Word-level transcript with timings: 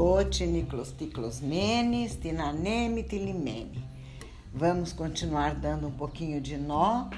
Cotiniclosticlosmene, 0.00 2.08
stinaneme, 2.08 3.02
tilimene. 3.02 3.84
Vamos 4.50 4.94
continuar 4.94 5.54
dando 5.54 5.88
um 5.88 5.90
pouquinho 5.90 6.40
de 6.40 6.56
nó 6.56 7.10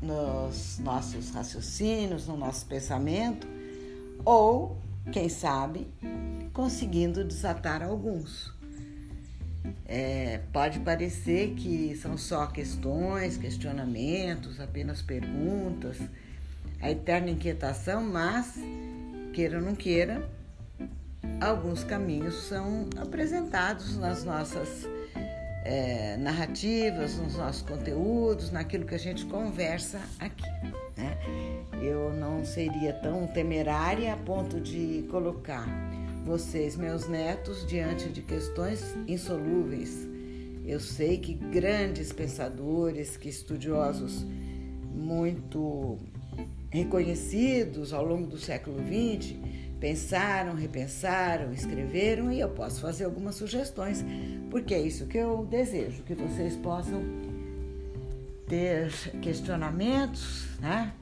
nos 0.00 0.78
nossos 0.78 1.32
raciocínios, 1.32 2.26
no 2.26 2.34
nosso 2.34 2.64
pensamento, 2.64 3.46
ou, 4.24 4.78
quem 5.12 5.28
sabe, 5.28 5.86
conseguindo 6.54 7.22
desatar 7.22 7.82
alguns. 7.82 8.50
É, 9.84 10.40
pode 10.54 10.80
parecer 10.80 11.56
que 11.56 11.94
são 11.94 12.16
só 12.16 12.46
questões, 12.46 13.36
questionamentos, 13.36 14.58
apenas 14.60 15.02
perguntas, 15.02 15.98
a 16.80 16.90
eterna 16.90 17.28
inquietação, 17.28 18.02
mas, 18.02 18.54
queira 19.34 19.58
ou 19.58 19.62
não 19.62 19.74
queira, 19.74 20.26
alguns 21.40 21.84
caminhos 21.84 22.34
são 22.48 22.88
apresentados 22.96 23.96
nas 23.96 24.24
nossas 24.24 24.88
é, 25.64 26.16
narrativas, 26.16 27.16
nos 27.16 27.36
nossos 27.36 27.62
conteúdos, 27.62 28.50
naquilo 28.50 28.86
que 28.86 28.94
a 28.94 28.98
gente 28.98 29.26
conversa 29.26 30.00
aqui. 30.18 30.48
Né? 30.96 31.16
Eu 31.82 32.12
não 32.12 32.44
seria 32.44 32.92
tão 32.94 33.26
temerária 33.26 34.12
a 34.14 34.16
ponto 34.16 34.60
de 34.60 35.06
colocar 35.10 35.66
vocês, 36.24 36.76
meus 36.76 37.08
netos, 37.08 37.66
diante 37.66 38.08
de 38.08 38.22
questões 38.22 38.96
insolúveis. 39.06 40.08
Eu 40.64 40.80
sei 40.80 41.18
que 41.18 41.34
grandes 41.34 42.12
pensadores, 42.12 43.16
que 43.16 43.28
estudiosos 43.28 44.26
muito 44.92 45.98
reconhecidos 46.70 47.92
ao 47.92 48.04
longo 48.04 48.26
do 48.26 48.38
século 48.38 48.78
XX 48.78 49.36
pensaram, 49.80 50.54
repensaram, 50.54 51.52
escreveram 51.52 52.32
e 52.32 52.40
eu 52.40 52.48
posso 52.48 52.80
fazer 52.80 53.04
algumas 53.04 53.34
sugestões, 53.34 54.04
porque 54.50 54.74
é 54.74 54.80
isso 54.80 55.06
que 55.06 55.18
eu 55.18 55.44
desejo, 55.44 56.02
que 56.02 56.14
vocês 56.14 56.56
possam 56.56 57.02
ter 58.48 58.90
questionamentos, 59.20 60.46
né? 60.60 60.92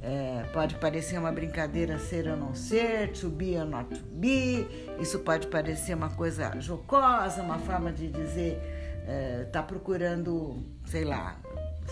É, 0.00 0.44
pode 0.52 0.76
parecer 0.76 1.18
uma 1.18 1.32
brincadeira 1.32 1.98
ser 1.98 2.28
ou 2.28 2.36
não 2.36 2.54
ser, 2.54 3.10
to 3.12 3.28
be 3.28 3.56
or 3.56 3.64
not 3.64 3.92
to 3.92 4.04
be. 4.12 4.66
Isso 5.00 5.18
pode 5.20 5.48
parecer 5.48 5.94
uma 5.94 6.10
coisa 6.10 6.52
jocosa, 6.60 7.42
uma 7.42 7.58
forma 7.58 7.90
de 7.90 8.08
dizer, 8.08 8.60
é, 9.06 9.44
tá 9.50 9.60
procurando, 9.60 10.62
sei 10.86 11.04
lá, 11.04 11.36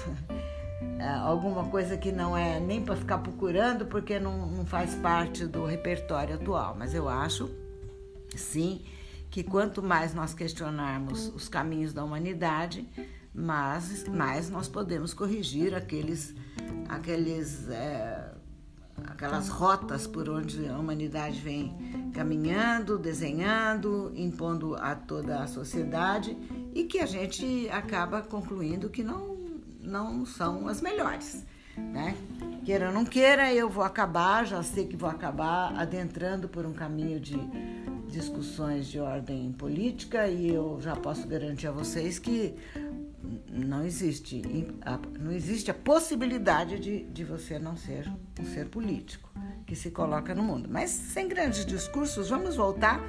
alguma 1.05 1.65
coisa 1.67 1.97
que 1.97 2.11
não 2.11 2.37
é 2.37 2.59
nem 2.59 2.83
para 2.83 2.97
ficar 2.97 3.19
procurando 3.19 3.87
porque 3.87 4.19
não, 4.19 4.47
não 4.47 4.65
faz 4.65 4.95
parte 4.95 5.47
do 5.47 5.65
repertório 5.65 6.35
atual. 6.35 6.75
Mas 6.79 6.95
eu 6.95 7.09
acho, 7.09 7.51
sim, 8.35 8.83
que 9.31 9.43
quanto 9.43 9.83
mais 9.83 10.15
nós 10.15 10.33
questionarmos 10.33 11.29
os 11.29 11.49
caminhos 11.49 11.93
da 11.93 12.03
humanidade, 12.03 12.89
mais, 13.35 14.09
mais 14.09 14.49
nós 14.49 14.69
podemos 14.69 15.13
corrigir 15.13 15.75
aqueles, 15.75 16.35
aqueles, 16.89 17.69
é, 17.69 18.33
aquelas 19.05 19.49
rotas 19.49 20.07
por 20.07 20.29
onde 20.31 20.67
a 20.67 20.79
humanidade 20.79 21.39
vem 21.41 22.11
caminhando, 22.15 22.99
desenhando, 22.99 24.11
impondo 24.17 24.75
a 24.77 24.95
toda 24.95 25.43
a 25.43 25.47
sociedade 25.47 26.35
e 26.75 26.85
que 26.85 26.99
a 26.99 27.07
gente 27.07 27.69
acaba 27.71 28.23
concluindo 28.23 28.89
que 28.89 29.05
não 29.05 29.36
não 29.87 30.27
são 30.27 30.69
as 30.69 30.81
melhores, 30.81 31.45
né? 31.77 32.17
Queira 32.65 32.89
ou 32.89 32.93
não 32.93 33.05
queira, 33.05 33.55
eu 33.55 33.69
vou 33.71 33.85
acabar, 33.85 34.45
já 34.45 34.63
sei 34.63 34.87
que 34.87 34.97
vou 34.97 35.09
acabar 35.09 35.73
adentrando 35.77 36.49
por 36.49 36.67
um 36.67 36.73
caminho 36.73 37.21
de 37.21 37.39
discussões 38.09 38.87
de 38.87 38.99
ordem 38.99 39.53
política 39.53 40.29
e 40.29 40.49
eu 40.49 40.79
já 40.81 40.97
posso 40.97 41.27
garantir 41.29 41.69
a 41.69 41.73
vocês 41.73 42.19
que 42.19 42.55
não 43.51 43.85
existe, 43.85 44.43
não 45.19 45.33
existe 45.33 45.71
a 45.71 45.75
possibilidade 45.75 46.79
de, 46.79 47.05
de 47.05 47.25
você 47.25 47.59
não 47.59 47.77
ser 47.77 48.11
um 48.41 48.45
ser 48.45 48.69
político 48.69 49.31
que 49.67 49.75
se 49.75 49.91
coloca 49.91 50.35
no 50.35 50.43
mundo. 50.43 50.69
Mas 50.71 50.91
sem 50.91 51.27
grandes 51.27 51.67
discursos, 51.67 52.31
vamos 52.31 52.57
voltar 52.57 53.01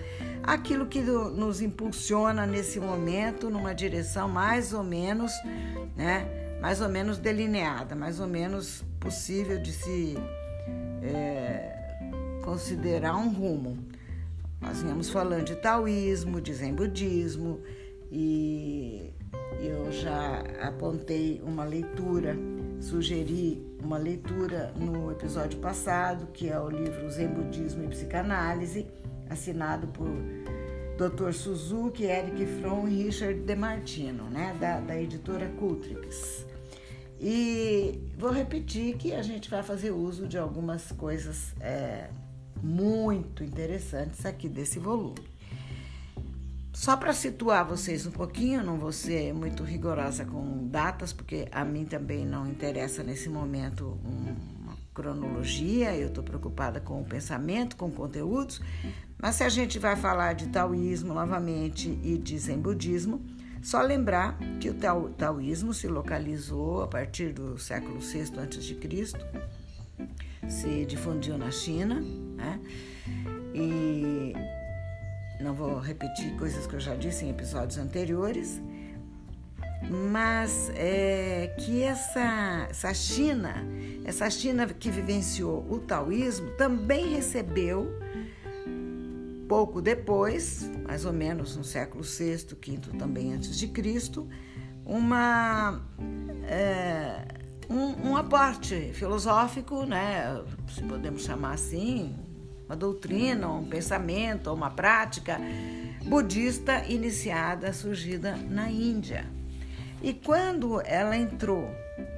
àquilo 0.43 0.87
que 0.87 1.01
nos 1.01 1.61
impulsiona 1.61 2.47
nesse 2.47 2.79
momento 2.79 3.49
numa 3.49 3.73
direção 3.73 4.27
mais 4.27 4.73
ou 4.73 4.83
menos, 4.83 5.31
né? 5.95 6.46
Mais 6.61 6.81
ou 6.81 6.89
menos 6.89 7.17
delineada, 7.17 7.95
mais 7.95 8.19
ou 8.19 8.27
menos 8.27 8.83
possível 8.99 9.61
de 9.61 9.71
se 9.71 10.15
é, 11.01 12.39
considerar 12.43 13.15
um 13.15 13.29
rumo. 13.29 13.77
Nós 14.59 14.81
vínhamos 14.81 15.09
falando 15.09 15.45
de 15.45 15.55
taoísmo, 15.55 16.41
de 16.41 16.53
zen 16.53 16.73
budismo 16.73 17.61
e 18.11 19.13
eu 19.59 19.91
já 19.91 20.43
apontei 20.61 21.41
uma 21.43 21.63
leitura, 21.63 22.35
sugeri 22.79 23.61
uma 23.83 23.97
leitura 23.97 24.73
no 24.75 25.11
episódio 25.11 25.59
passado, 25.59 26.27
que 26.33 26.49
é 26.49 26.59
o 26.59 26.69
livro 26.69 27.09
Zen 27.09 27.29
Budismo 27.29 27.83
e 27.83 27.87
Psicanálise, 27.87 28.87
assinado 29.29 29.87
por 29.87 30.09
Dr. 30.97 31.31
Suzuki, 31.31 32.05
Eric 32.05 32.45
Fromm 32.59 32.87
e 32.87 33.03
Richard 33.03 33.39
DeMartino, 33.41 34.29
né, 34.29 34.55
da, 34.59 34.79
da 34.79 34.99
editora 34.99 35.47
Cultrix. 35.59 36.46
E 37.19 37.99
vou 38.17 38.31
repetir 38.31 38.95
que 38.97 39.13
a 39.13 39.21
gente 39.21 39.49
vai 39.49 39.63
fazer 39.63 39.91
uso 39.91 40.27
de 40.27 40.37
algumas 40.37 40.91
coisas 40.91 41.53
é, 41.59 42.09
muito 42.61 43.43
interessantes 43.43 44.25
aqui 44.25 44.47
desse 44.47 44.77
volume. 44.79 45.37
Só 46.77 46.95
para 46.95 47.11
situar 47.11 47.65
vocês 47.65 48.05
um 48.05 48.11
pouquinho, 48.11 48.63
não 48.63 48.77
vou 48.77 48.91
ser 48.91 49.33
muito 49.33 49.63
rigorosa 49.63 50.23
com 50.23 50.67
datas, 50.67 51.11
porque 51.11 51.47
a 51.51 51.65
mim 51.65 51.85
também 51.85 52.23
não 52.23 52.45
interessa 52.47 53.01
nesse 53.01 53.29
momento 53.29 53.99
uma 54.05 54.77
cronologia, 54.93 55.95
eu 55.95 56.09
estou 56.09 56.23
preocupada 56.23 56.79
com 56.79 57.01
o 57.01 57.03
pensamento, 57.03 57.75
com 57.75 57.89
conteúdos, 57.89 58.61
mas 59.17 59.35
se 59.35 59.43
a 59.43 59.49
gente 59.49 59.79
vai 59.79 59.95
falar 59.95 60.33
de 60.33 60.49
taoísmo 60.49 61.15
novamente 61.15 61.99
e 62.03 62.15
de 62.15 62.37
zen 62.37 62.59
budismo, 62.59 63.25
só 63.67 63.81
lembrar 63.81 64.39
que 64.61 64.69
o 64.69 64.73
taoísmo 65.09 65.73
se 65.73 65.89
localizou 65.89 66.83
a 66.83 66.87
partir 66.87 67.33
do 67.33 67.57
século 67.57 67.99
VI 67.99 68.21
a.C., 68.21 69.11
se 70.47 70.85
difundiu 70.85 71.37
na 71.37 71.51
China, 71.51 71.99
né? 71.99 72.61
E 73.53 74.33
não 75.41 75.53
vou 75.53 75.79
repetir 75.79 76.33
coisas 76.37 76.65
que 76.65 76.75
eu 76.75 76.79
já 76.79 76.95
disse 76.95 77.25
em 77.25 77.29
episódios 77.29 77.77
anteriores, 77.77 78.61
mas 80.13 80.71
é, 80.73 81.53
que 81.59 81.83
essa, 81.83 82.67
essa 82.69 82.93
China, 82.93 83.53
essa 84.05 84.29
China 84.29 84.65
que 84.67 84.89
vivenciou 84.89 85.69
o 85.69 85.77
taoísmo, 85.79 86.51
também 86.51 87.09
recebeu 87.09 87.99
Pouco 89.47 89.81
depois, 89.81 90.69
mais 90.85 91.05
ou 91.05 91.13
menos 91.13 91.55
no 91.55 91.63
século 91.63 92.03
VI, 92.03 92.35
V 92.35 92.97
também 92.97 93.33
antes 93.33 93.57
de 93.57 93.67
Cristo, 93.67 94.27
uma, 94.85 95.81
é, 96.43 97.25
um, 97.69 98.09
um 98.09 98.17
aporte 98.17 98.91
filosófico, 98.93 99.85
né, 99.85 100.43
se 100.69 100.81
podemos 100.83 101.23
chamar 101.23 101.53
assim, 101.53 102.15
uma 102.67 102.75
doutrina, 102.75 103.49
um 103.49 103.65
pensamento, 103.65 104.53
uma 104.53 104.69
prática 104.69 105.39
budista 106.05 106.85
iniciada, 106.85 107.71
surgida 107.71 108.35
na 108.35 108.69
Índia. 108.69 109.25
E 110.01 110.13
quando 110.13 110.81
ela 110.81 111.17
entrou 111.17 111.69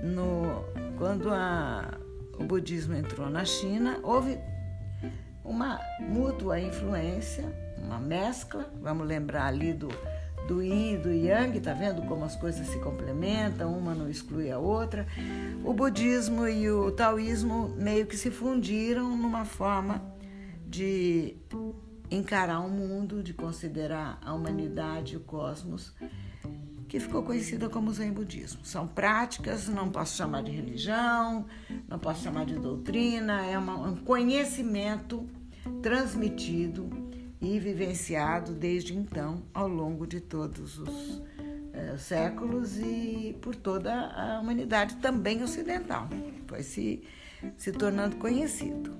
no, 0.03 0.63
quando 0.97 1.29
a, 1.31 1.97
o 2.37 2.43
budismo 2.43 2.95
entrou 2.95 3.29
na 3.29 3.45
China, 3.45 3.99
houve 4.03 4.37
uma 5.49 5.81
mútua 5.99 6.59
influência, 6.59 7.43
uma 7.83 7.97
mescla. 7.97 8.71
Vamos 8.79 9.07
lembrar 9.07 9.47
ali 9.47 9.73
do, 9.73 9.89
do 10.47 10.61
yin 10.61 10.93
e 10.93 10.97
do 10.97 11.11
yang, 11.11 11.59
tá 11.59 11.73
vendo 11.73 12.03
como 12.03 12.23
as 12.23 12.35
coisas 12.35 12.67
se 12.67 12.77
complementam, 12.79 13.75
uma 13.75 13.95
não 13.95 14.07
exclui 14.07 14.51
a 14.51 14.59
outra. 14.59 15.07
O 15.65 15.73
budismo 15.73 16.47
e 16.47 16.69
o 16.69 16.91
taoísmo 16.91 17.69
meio 17.69 18.05
que 18.05 18.15
se 18.15 18.29
fundiram 18.29 19.17
numa 19.17 19.43
forma 19.43 20.01
de 20.67 21.35
encarar 22.11 22.59
o 22.59 22.69
mundo, 22.69 23.23
de 23.23 23.33
considerar 23.33 24.19
a 24.23 24.33
humanidade 24.35 25.17
o 25.17 25.19
cosmos, 25.19 25.95
que 26.87 26.99
ficou 26.99 27.23
conhecida 27.23 27.69
como 27.69 27.91
Zen 27.91 28.11
Budismo. 28.11 28.63
São 28.63 28.87
práticas, 28.87 29.67
não 29.67 29.89
posso 29.89 30.15
chamar 30.15 30.43
de 30.43 30.51
religião, 30.51 31.45
não 31.87 31.97
posso 31.97 32.23
chamar 32.23 32.45
de 32.45 32.55
doutrina, 32.55 33.45
é 33.45 33.57
um 33.57 33.95
conhecimento 33.95 35.27
transmitido 35.81 36.89
e 37.41 37.59
vivenciado 37.59 38.53
desde 38.53 38.95
então 38.95 39.43
ao 39.53 39.67
longo 39.67 40.05
de 40.05 40.19
todos 40.19 40.77
os 40.77 41.21
é, 41.73 41.97
séculos 41.97 42.77
e 42.77 43.37
por 43.41 43.55
toda 43.55 43.93
a 43.93 44.39
humanidade 44.39 44.95
também 44.97 45.41
ocidental. 45.41 46.09
Foi 46.47 46.63
se, 46.63 47.03
se 47.57 47.71
tornando 47.71 48.17
conhecido. 48.17 48.97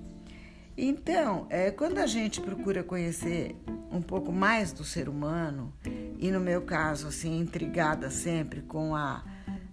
Então, 0.78 1.46
é, 1.50 1.72
quando 1.72 1.98
a 1.98 2.08
gente 2.08 2.40
procura 2.40 2.82
conhecer 2.84 3.54
um 3.92 4.02
pouco 4.02 4.32
mais 4.32 4.72
do 4.72 4.86
ser 4.86 5.10
humano, 5.10 5.74
e 6.18 6.32
no 6.32 6.40
meu 6.40 6.62
caso, 6.62 7.08
assim, 7.08 7.38
intrigada 7.38 8.10
sempre 8.10 8.62
com 8.62 8.96
a, 8.96 9.24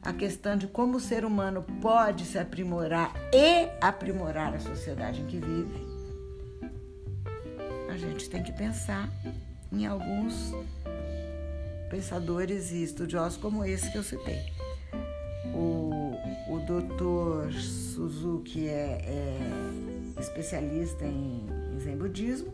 a 0.02 0.12
questão 0.12 0.56
de 0.56 0.66
como 0.66 0.96
o 0.96 1.00
ser 1.00 1.24
humano 1.24 1.64
pode 1.80 2.24
se 2.24 2.38
aprimorar 2.38 3.12
e 3.32 3.68
aprimorar 3.80 4.54
a 4.54 4.58
sociedade 4.58 5.20
em 5.20 5.26
que 5.26 5.38
vive, 5.38 5.85
a 7.96 7.98
gente 7.98 8.28
tem 8.28 8.42
que 8.42 8.52
pensar 8.52 9.08
em 9.72 9.86
alguns 9.86 10.52
pensadores 11.88 12.70
e 12.70 12.82
estudiosos 12.82 13.38
como 13.38 13.64
esse 13.64 13.90
que 13.90 13.96
eu 13.96 14.02
citei. 14.02 14.38
O, 15.54 16.14
o 16.50 16.58
doutor 16.66 17.50
Suzuki 17.52 18.68
é, 18.68 19.00
é 19.02 20.20
especialista 20.20 21.06
em, 21.06 21.46
em 21.72 21.80
Zen 21.80 21.96
Budismo. 21.96 22.52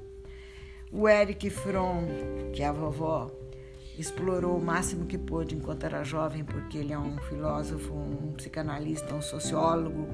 O 0.93 1.09
Eric 1.09 1.51
Fromm, 1.51 2.07
que 2.53 2.63
é 2.63 2.67
a 2.67 2.73
vovó, 2.73 3.29
explorou 3.99 4.59
o 4.59 4.65
máximo 4.65 5.07
que 5.07 5.19
pôde 5.19 5.57
enquanto 5.57 5.85
era 5.85 6.05
jovem, 6.05 6.45
porque 6.45 6.79
ele 6.79 6.93
é 6.93 6.99
um 6.99 7.17
filósofo, 7.19 7.93
um 7.93 8.33
psicanalista, 8.35 9.13
um 9.13 9.23
sociólogo 9.23 10.07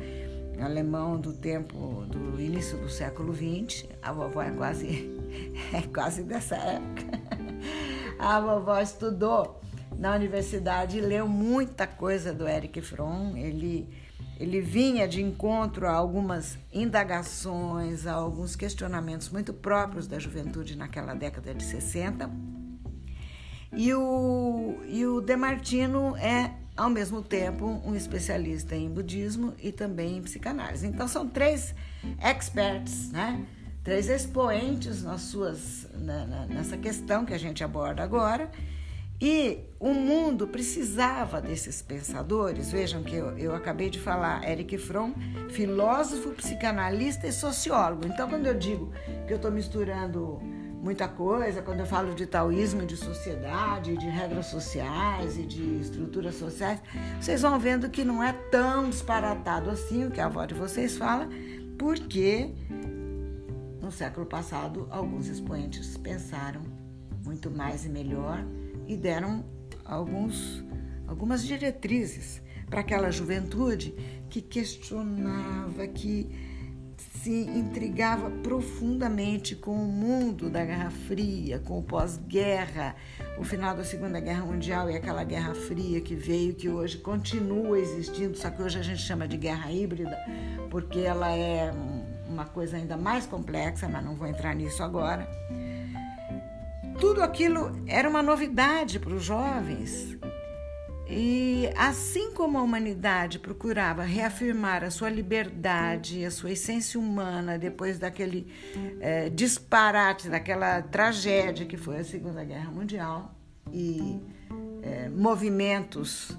alemão 0.58 1.20
do 1.20 1.32
tempo 1.32 2.04
do 2.06 2.40
início 2.40 2.78
do 2.78 2.88
século 2.88 3.34
XX. 3.34 3.86
A 4.02 4.12
vovó 4.12 4.42
é 4.42 4.50
quase 4.50 5.17
é 5.72 5.82
quase 5.92 6.22
dessa 6.22 6.56
época. 6.56 7.18
A 8.18 8.40
vovó 8.40 8.80
estudou 8.80 9.60
na 9.96 10.14
universidade 10.14 10.98
e 10.98 11.00
leu 11.00 11.28
muita 11.28 11.86
coisa 11.86 12.32
do 12.32 12.48
Eric 12.48 12.80
Fromm. 12.80 13.36
Ele, 13.36 13.88
ele 14.38 14.60
vinha 14.60 15.06
de 15.06 15.22
encontro 15.22 15.86
a 15.86 15.92
algumas 15.92 16.58
indagações, 16.72 18.06
a 18.06 18.14
alguns 18.14 18.56
questionamentos 18.56 19.28
muito 19.28 19.52
próprios 19.52 20.06
da 20.06 20.18
juventude 20.18 20.76
naquela 20.76 21.14
década 21.14 21.54
de 21.54 21.64
60. 21.64 22.30
E 23.72 23.92
o, 23.92 24.78
e 24.86 25.04
o 25.04 25.20
Demartino 25.20 26.16
é, 26.16 26.54
ao 26.76 26.88
mesmo 26.88 27.22
tempo, 27.22 27.66
um 27.84 27.94
especialista 27.94 28.74
em 28.74 28.88
budismo 28.88 29.54
e 29.62 29.70
também 29.72 30.16
em 30.16 30.22
psicanálise. 30.22 30.86
Então, 30.86 31.06
são 31.06 31.28
três 31.28 31.74
experts, 32.22 33.10
né? 33.10 33.44
Três 33.88 34.10
expoentes 34.10 35.02
nas 35.02 35.22
suas, 35.22 35.88
na, 35.94 36.26
na, 36.26 36.44
nessa 36.44 36.76
questão 36.76 37.24
que 37.24 37.32
a 37.32 37.38
gente 37.38 37.64
aborda 37.64 38.02
agora. 38.02 38.50
E 39.18 39.60
o 39.80 39.94
mundo 39.94 40.46
precisava 40.46 41.40
desses 41.40 41.80
pensadores. 41.80 42.70
Vejam 42.70 43.02
que 43.02 43.16
eu, 43.16 43.38
eu 43.38 43.54
acabei 43.54 43.88
de 43.88 43.98
falar, 43.98 44.46
Eric 44.46 44.76
Fromm, 44.76 45.14
filósofo, 45.48 46.32
psicanalista 46.32 47.26
e 47.26 47.32
sociólogo. 47.32 48.06
Então, 48.06 48.28
quando 48.28 48.46
eu 48.46 48.52
digo 48.52 48.92
que 49.26 49.32
eu 49.32 49.36
estou 49.36 49.50
misturando 49.50 50.38
muita 50.82 51.08
coisa, 51.08 51.62
quando 51.62 51.80
eu 51.80 51.86
falo 51.86 52.14
de 52.14 52.26
taoísmo, 52.26 52.84
de 52.84 52.94
sociedade, 52.94 53.96
de 53.96 54.06
regras 54.06 54.46
sociais 54.46 55.38
e 55.38 55.44
de 55.44 55.80
estruturas 55.80 56.34
sociais, 56.34 56.78
vocês 57.18 57.40
vão 57.40 57.58
vendo 57.58 57.88
que 57.88 58.04
não 58.04 58.22
é 58.22 58.34
tão 58.50 58.90
disparatado 58.90 59.70
assim 59.70 60.04
o 60.04 60.10
que 60.10 60.20
a 60.20 60.26
avó 60.26 60.44
de 60.44 60.52
vocês 60.52 60.98
fala, 60.98 61.26
porque 61.78 62.52
no 63.88 63.92
século 63.92 64.26
passado, 64.26 64.86
alguns 64.90 65.28
expoentes 65.28 65.96
pensaram 65.96 66.60
muito 67.24 67.50
mais 67.50 67.86
e 67.86 67.88
melhor 67.88 68.44
e 68.86 68.94
deram 68.94 69.42
alguns, 69.82 70.62
algumas 71.06 71.42
diretrizes 71.42 72.42
para 72.68 72.80
aquela 72.80 73.10
juventude 73.10 73.94
que 74.28 74.42
questionava, 74.42 75.86
que 75.86 76.28
se 77.22 77.30
intrigava 77.30 78.30
profundamente 78.30 79.56
com 79.56 79.72
o 79.72 79.88
mundo 79.88 80.50
da 80.50 80.66
Guerra 80.66 80.90
Fria, 80.90 81.58
com 81.58 81.78
o 81.78 81.82
pós-guerra, 81.82 82.94
o 83.38 83.42
final 83.42 83.74
da 83.74 83.84
Segunda 83.84 84.20
Guerra 84.20 84.44
Mundial 84.44 84.90
e 84.90 84.96
aquela 84.96 85.24
Guerra 85.24 85.54
Fria 85.54 86.02
que 86.02 86.14
veio, 86.14 86.54
que 86.54 86.68
hoje 86.68 86.98
continua 86.98 87.78
existindo, 87.78 88.36
só 88.36 88.50
que 88.50 88.62
hoje 88.62 88.78
a 88.78 88.82
gente 88.82 89.00
chama 89.00 89.26
de 89.26 89.38
guerra 89.38 89.72
híbrida, 89.72 90.14
porque 90.68 90.98
ela 90.98 91.34
é 91.34 91.72
uma 92.38 92.46
coisa 92.46 92.76
ainda 92.76 92.96
mais 92.96 93.26
complexa, 93.26 93.88
mas 93.88 94.04
não 94.04 94.14
vou 94.14 94.28
entrar 94.28 94.54
nisso 94.54 94.80
agora. 94.82 95.28
Tudo 97.00 97.20
aquilo 97.20 97.82
era 97.86 98.08
uma 98.08 98.22
novidade 98.22 99.00
para 99.00 99.12
os 99.12 99.24
jovens. 99.24 100.16
E 101.10 101.68
assim 101.76 102.32
como 102.32 102.58
a 102.58 102.62
humanidade 102.62 103.38
procurava 103.38 104.02
reafirmar 104.02 104.84
a 104.84 104.90
sua 104.90 105.08
liberdade, 105.08 106.24
a 106.24 106.30
sua 106.30 106.52
essência 106.52 107.00
humana 107.00 107.58
depois 107.58 107.98
daquele 107.98 108.46
é, 109.00 109.28
disparate, 109.30 110.28
daquela 110.28 110.82
tragédia 110.82 111.66
que 111.66 111.76
foi 111.76 111.98
a 111.98 112.04
Segunda 112.04 112.44
Guerra 112.44 112.70
Mundial 112.70 113.34
e 113.72 114.20
é, 114.82 115.08
movimentos 115.08 116.36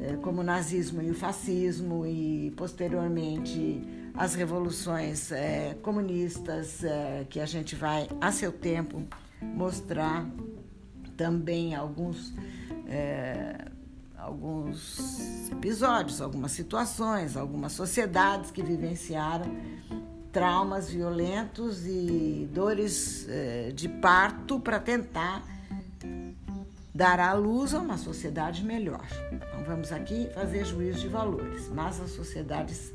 é, 0.00 0.16
como 0.16 0.42
o 0.42 0.44
nazismo 0.44 1.00
e 1.02 1.10
o 1.10 1.14
fascismo 1.14 2.06
e 2.06 2.52
posteriormente 2.56 4.03
as 4.16 4.34
revoluções 4.34 5.32
é, 5.32 5.76
comunistas, 5.82 6.84
é, 6.84 7.26
que 7.28 7.40
a 7.40 7.46
gente 7.46 7.74
vai, 7.74 8.08
a 8.20 8.30
seu 8.30 8.52
tempo, 8.52 9.02
mostrar 9.42 10.26
também 11.16 11.74
alguns, 11.74 12.32
é, 12.86 13.66
alguns 14.16 15.50
episódios, 15.50 16.20
algumas 16.20 16.52
situações, 16.52 17.36
algumas 17.36 17.72
sociedades 17.72 18.50
que 18.50 18.62
vivenciaram 18.62 19.46
traumas 20.32 20.90
violentos 20.90 21.86
e 21.86 22.48
dores 22.52 23.26
é, 23.28 23.70
de 23.72 23.88
parto 23.88 24.58
para 24.58 24.80
tentar 24.80 25.44
dar 26.92 27.18
à 27.18 27.32
luz 27.32 27.74
a 27.74 27.80
uma 27.80 27.98
sociedade 27.98 28.64
melhor. 28.64 29.06
Não 29.56 29.64
vamos 29.64 29.92
aqui 29.92 30.28
fazer 30.34 30.64
juízo 30.64 31.00
de 31.00 31.08
valores, 31.08 31.68
mas 31.68 32.00
as 32.00 32.10
sociedades 32.10 32.92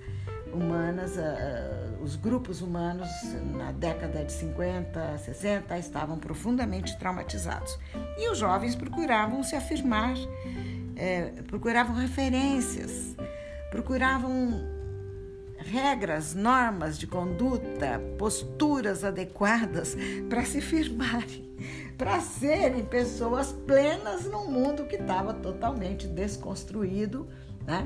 humanas, 0.54 1.18
uh, 1.18 2.02
os 2.04 2.16
grupos 2.16 2.62
humanos 2.62 3.10
na 3.56 3.72
década 3.72 4.24
de 4.24 4.32
50, 4.32 5.18
60 5.18 5.78
estavam 5.78 6.18
profundamente 6.18 6.98
traumatizados. 6.98 7.78
E 8.18 8.30
os 8.30 8.38
jovens 8.38 8.76
procuravam 8.76 9.44
se 9.44 9.56
afirmar, 9.56 10.16
é, 10.96 11.32
procuravam 11.48 11.96
referências, 11.96 13.16
procuravam 13.70 14.80
regras, 15.58 16.34
normas 16.34 16.98
de 16.98 17.06
conduta, 17.06 18.02
posturas 18.18 19.04
adequadas 19.04 19.96
para 20.30 20.44
se 20.46 20.62
firmarem, 20.62 21.50
para 21.98 22.20
serem 22.22 22.86
pessoas 22.86 23.52
plenas 23.52 24.26
num 24.26 24.50
mundo 24.50 24.86
que 24.86 24.96
estava 24.96 25.34
totalmente 25.34 26.08
desconstruído, 26.08 27.28
né? 27.66 27.86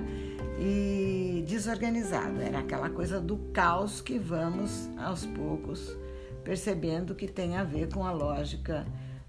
E 0.66 1.44
desorganizado. 1.46 2.40
Era 2.42 2.60
aquela 2.60 2.90
coisa 2.90 3.20
do 3.20 3.38
caos 3.52 4.00
que 4.00 4.18
vamos 4.18 4.90
aos 4.98 5.26
poucos 5.26 5.94
percebendo 6.44 7.16
que 7.16 7.28
tem 7.28 7.58
a 7.58 7.64
ver 7.64 7.90
com 7.90 8.06
a 8.06 8.12
lógica 8.12 8.86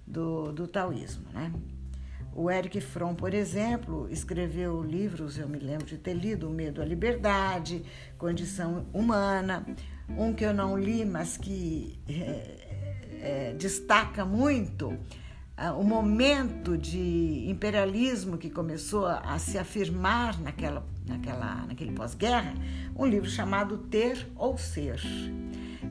do, 0.07 0.53
do 0.53 0.67
taoísmo. 0.67 1.25
Né? 1.33 1.53
O 2.35 2.51
Eric 2.51 2.81
Fromm, 2.81 3.15
por 3.15 3.33
exemplo, 3.33 4.09
escreveu 4.11 4.83
livros, 4.83 5.39
eu 5.39 5.49
me 5.49 5.59
lembro 5.59 5.87
de 5.87 5.97
ter 5.97 6.15
lido 6.15 6.49
O 6.49 6.51
Medo 6.51 6.83
à 6.83 6.85
Liberdade, 6.85 7.85
Condição 8.19 8.87
Humana, 8.93 9.65
um 10.09 10.33
que 10.33 10.45
eu 10.45 10.53
não 10.53 10.77
li, 10.77 11.05
mas 11.05 11.37
que 11.37 11.99
é, 12.09 12.57
é, 13.21 13.55
destaca 13.55 14.25
muito 14.25 14.99
ah, 15.57 15.73
o 15.73 15.85
momento 15.85 16.77
de 16.77 17.49
imperialismo 17.49 18.37
que 18.37 18.51
começou 18.51 19.07
a 19.07 19.39
se 19.39 19.57
afirmar 19.57 20.41
naquela, 20.41 20.85
naquela, 21.07 21.67
naquele 21.67 21.93
pós-guerra, 21.93 22.55
um 22.97 23.07
livro 23.07 23.29
chamado 23.29 23.79
Ter 23.79 24.27
ou 24.37 24.57
Ser. 24.57 25.01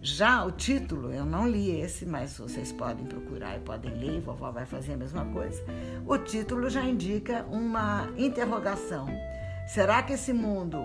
Já 0.01 0.43
o 0.43 0.51
título, 0.51 1.13
eu 1.13 1.25
não 1.25 1.48
li 1.48 1.79
esse, 1.79 2.05
mas 2.05 2.38
vocês 2.38 2.72
podem 2.72 3.05
procurar 3.05 3.55
e 3.55 3.60
podem 3.60 3.93
ler, 3.93 4.17
e 4.17 4.20
vovó 4.20 4.51
vai 4.51 4.65
fazer 4.65 4.93
a 4.93 4.98
mesma 4.98 5.25
coisa. 5.25 5.63
O 6.05 6.17
título 6.17 6.70
já 6.70 6.84
indica 6.84 7.46
uma 7.50 8.10
interrogação. 8.17 9.08
Será 9.67 10.03
que 10.03 10.13
esse 10.13 10.34
mundo 10.34 10.84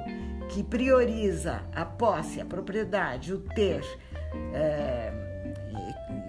que 0.48 0.62
prioriza 0.62 1.62
a 1.74 1.84
posse, 1.84 2.40
a 2.40 2.44
propriedade, 2.44 3.34
o 3.34 3.40
ter, 3.40 3.82
é, 4.54 5.12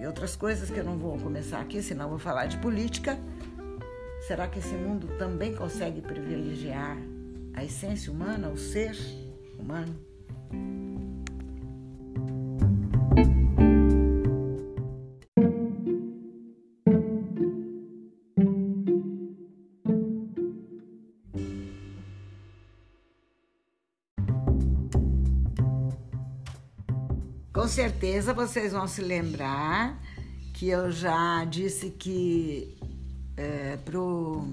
e 0.00 0.06
outras 0.06 0.34
coisas 0.34 0.70
que 0.70 0.78
eu 0.78 0.84
não 0.84 0.98
vou 0.98 1.18
começar 1.18 1.60
aqui, 1.60 1.82
senão 1.82 2.08
vou 2.08 2.18
falar 2.18 2.46
de 2.46 2.56
política. 2.56 3.18
Será 4.26 4.48
que 4.48 4.58
esse 4.58 4.74
mundo 4.74 5.06
também 5.18 5.54
consegue 5.54 6.00
privilegiar 6.00 6.96
a 7.54 7.64
essência 7.64 8.12
humana, 8.12 8.48
o 8.48 8.56
ser 8.56 8.96
humano? 9.58 10.10
Com 27.52 27.68
certeza 27.68 28.32
vocês 28.32 28.72
vão 28.72 28.86
se 28.86 29.02
lembrar 29.02 30.00
que 30.54 30.68
eu 30.68 30.90
já 30.90 31.44
disse 31.44 31.90
que 31.90 32.76
é, 33.36 33.76
para 33.76 33.98
o 33.98 34.46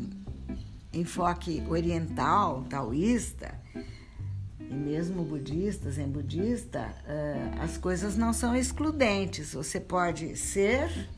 enfoque 0.99 1.63
oriental, 1.69 2.63
taoísta, 2.69 3.59
e 4.59 4.73
mesmo 4.73 5.23
budistas, 5.23 5.97
em 5.97 6.07
budista, 6.07 6.93
uh, 7.05 7.61
as 7.61 7.77
coisas 7.77 8.17
não 8.17 8.33
são 8.33 8.55
excludentes. 8.55 9.53
Você 9.53 9.79
pode 9.79 10.35
ser 10.35 11.09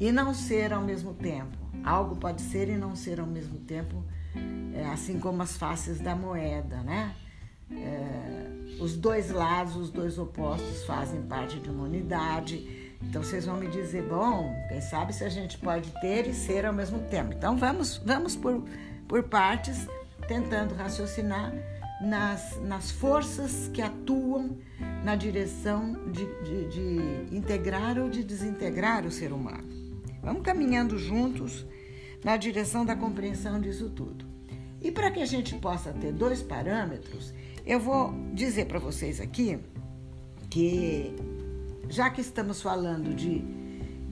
e 0.00 0.10
não 0.10 0.34
ser 0.34 0.72
ao 0.72 0.82
mesmo 0.82 1.14
tempo. 1.14 1.56
Algo 1.84 2.16
pode 2.16 2.42
ser 2.42 2.68
e 2.68 2.76
não 2.76 2.94
ser 2.94 3.20
ao 3.20 3.26
mesmo 3.26 3.58
tempo, 3.58 4.04
é, 4.74 4.84
assim 4.86 5.18
como 5.18 5.42
as 5.42 5.56
faces 5.56 5.98
da 5.98 6.14
moeda, 6.14 6.82
né? 6.82 7.14
É, 7.70 8.80
os 8.80 8.96
dois 8.96 9.30
lados, 9.30 9.76
os 9.76 9.90
dois 9.90 10.18
opostos 10.18 10.84
fazem 10.84 11.22
parte 11.22 11.58
de 11.58 11.70
uma 11.70 11.84
unidade. 11.84 12.79
Então 13.02 13.22
vocês 13.22 13.46
vão 13.46 13.56
me 13.56 13.66
dizer, 13.68 14.02
bom, 14.02 14.54
quem 14.68 14.80
sabe 14.80 15.12
se 15.12 15.24
a 15.24 15.28
gente 15.28 15.58
pode 15.58 15.90
ter 16.00 16.26
e 16.26 16.34
ser 16.34 16.66
ao 16.66 16.72
mesmo 16.72 17.00
tempo. 17.08 17.32
Então 17.32 17.56
vamos, 17.56 17.98
vamos 17.98 18.36
por, 18.36 18.62
por 19.08 19.22
partes, 19.24 19.86
tentando 20.28 20.74
raciocinar 20.74 21.52
nas, 22.00 22.60
nas 22.62 22.90
forças 22.90 23.68
que 23.72 23.82
atuam 23.82 24.56
na 25.04 25.16
direção 25.16 25.94
de, 26.10 26.26
de, 26.42 26.68
de 26.68 27.36
integrar 27.36 27.98
ou 27.98 28.08
de 28.08 28.22
desintegrar 28.22 29.06
o 29.06 29.10
ser 29.10 29.32
humano. 29.32 29.68
Vamos 30.22 30.42
caminhando 30.42 30.98
juntos 30.98 31.66
na 32.24 32.36
direção 32.36 32.84
da 32.84 32.94
compreensão 32.94 33.60
disso 33.60 33.88
tudo. 33.90 34.26
E 34.80 34.90
para 34.90 35.10
que 35.10 35.20
a 35.20 35.26
gente 35.26 35.54
possa 35.56 35.92
ter 35.92 36.12
dois 36.12 36.42
parâmetros, 36.42 37.34
eu 37.66 37.78
vou 37.78 38.14
dizer 38.32 38.66
para 38.66 38.78
vocês 38.78 39.20
aqui 39.20 39.58
que, 40.48 41.14
já 41.88 42.10
que 42.10 42.20
estamos 42.20 42.60
falando 42.62 43.14
de, 43.14 43.44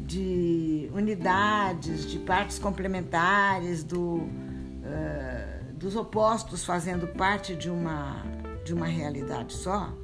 de 0.07 0.91
unidades, 0.93 2.11
de 2.11 2.19
partes 2.19 2.59
complementares, 2.59 3.85
do. 3.85 4.17
Uh, 4.17 5.59
dos 5.79 5.95
opostos 5.95 6.65
fazendo 6.65 7.07
parte 7.07 7.55
de 7.55 7.71
uma, 7.71 8.25
de 8.65 8.75
uma 8.75 8.87
realidade 8.87 9.55
só, 9.55 9.97